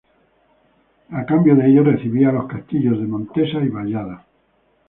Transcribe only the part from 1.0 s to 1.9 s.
A cambio de ello